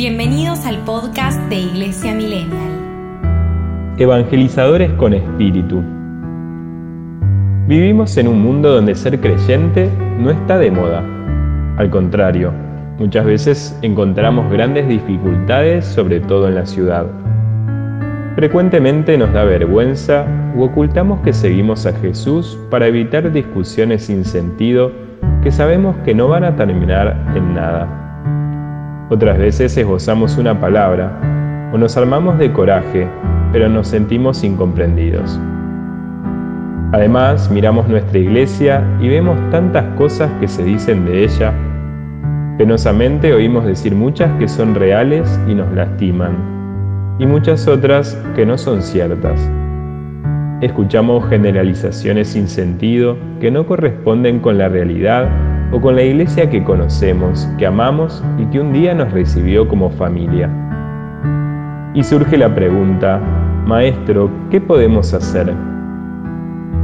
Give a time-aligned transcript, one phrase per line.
[0.00, 2.72] Bienvenidos al podcast de Iglesia Millennial.
[3.98, 5.82] Evangelizadores con espíritu.
[7.68, 11.04] Vivimos en un mundo donde ser creyente no está de moda.
[11.76, 12.50] Al contrario,
[12.98, 17.04] muchas veces encontramos grandes dificultades, sobre todo en la ciudad.
[18.36, 20.24] Frecuentemente nos da vergüenza
[20.56, 24.92] u ocultamos que seguimos a Jesús para evitar discusiones sin sentido
[25.42, 28.09] que sabemos que no van a terminar en nada.
[29.12, 31.10] Otras veces esbozamos una palabra
[31.72, 33.08] o nos armamos de coraje,
[33.50, 35.40] pero nos sentimos incomprendidos.
[36.92, 41.52] Además, miramos nuestra iglesia y vemos tantas cosas que se dicen de ella.
[42.56, 48.56] Penosamente oímos decir muchas que son reales y nos lastiman, y muchas otras que no
[48.56, 49.40] son ciertas.
[50.60, 55.28] Escuchamos generalizaciones sin sentido que no corresponden con la realidad
[55.72, 59.90] o con la iglesia que conocemos, que amamos y que un día nos recibió como
[59.90, 60.50] familia.
[61.94, 63.20] Y surge la pregunta,
[63.66, 65.52] Maestro, ¿qué podemos hacer?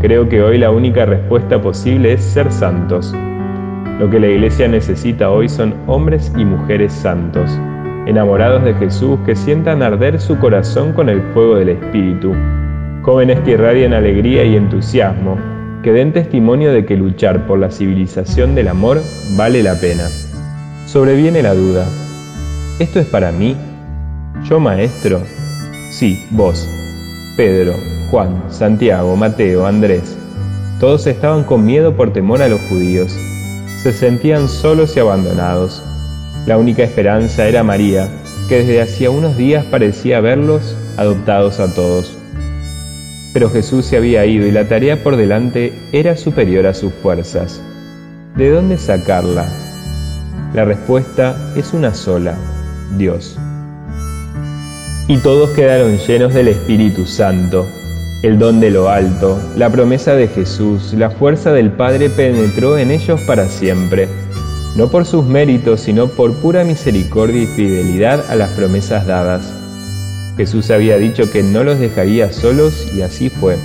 [0.00, 3.14] Creo que hoy la única respuesta posible es ser santos.
[4.00, 7.56] Lo que la iglesia necesita hoy son hombres y mujeres santos,
[8.06, 12.34] enamorados de Jesús que sientan arder su corazón con el fuego del Espíritu,
[13.02, 15.38] jóvenes que irradian alegría y entusiasmo,
[15.82, 19.02] que den testimonio de que luchar por la civilización del amor
[19.36, 20.08] vale la pena.
[20.86, 21.86] Sobreviene la duda.
[22.78, 23.56] ¿Esto es para mí?
[24.48, 25.20] ¿Yo maestro?
[25.90, 26.68] Sí, vos.
[27.36, 27.74] Pedro,
[28.10, 30.16] Juan, Santiago, Mateo, Andrés.
[30.78, 33.16] Todos estaban con miedo por temor a los judíos.
[33.82, 35.82] Se sentían solos y abandonados.
[36.46, 38.08] La única esperanza era María,
[38.48, 42.21] que desde hacía unos días parecía verlos adoptados a todos.
[43.32, 47.62] Pero Jesús se había ido y la tarea por delante era superior a sus fuerzas.
[48.36, 49.46] ¿De dónde sacarla?
[50.54, 52.36] La respuesta es una sola,
[52.98, 53.38] Dios.
[55.08, 57.66] Y todos quedaron llenos del Espíritu Santo.
[58.22, 62.90] El don de lo alto, la promesa de Jesús, la fuerza del Padre penetró en
[62.90, 64.08] ellos para siempre,
[64.76, 69.61] no por sus méritos, sino por pura misericordia y fidelidad a las promesas dadas.
[70.36, 73.56] Jesús había dicho que no los dejaría solos y así fue.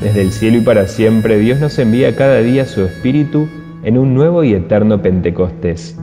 [0.00, 3.48] Desde el cielo y para siempre Dios nos envía cada día su Espíritu
[3.82, 5.98] en un nuevo y eterno Pentecostés.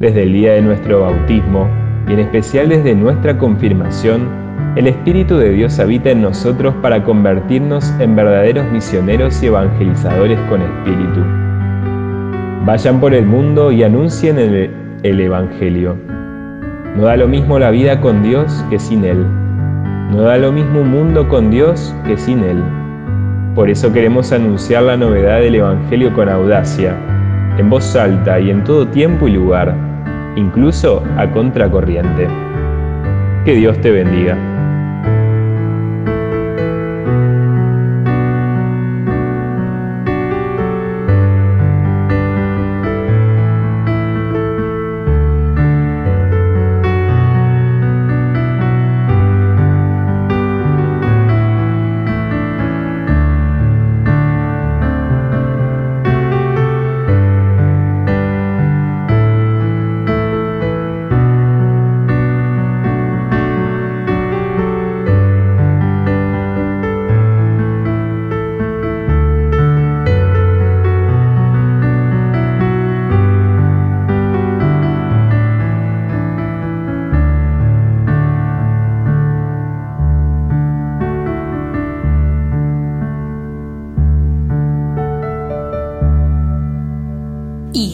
[0.00, 1.68] Desde el día de nuestro bautismo
[2.08, 4.28] y en especial desde nuestra confirmación,
[4.74, 10.62] el Espíritu de Dios habita en nosotros para convertirnos en verdaderos misioneros y evangelizadores con
[10.62, 11.20] Espíritu.
[12.66, 14.70] Vayan por el mundo y anuncien el,
[15.02, 16.15] el Evangelio.
[16.96, 19.26] No da lo mismo la vida con Dios que sin Él.
[20.12, 22.62] No da lo mismo un mundo con Dios que sin Él.
[23.54, 26.96] Por eso queremos anunciar la novedad del Evangelio con audacia,
[27.58, 29.74] en voz alta y en todo tiempo y lugar,
[30.36, 32.28] incluso a contracorriente.
[33.44, 34.38] Que Dios te bendiga.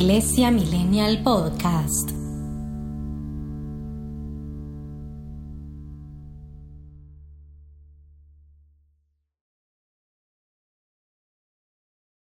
[0.03, 2.22] Iglesia Millennial Podcast.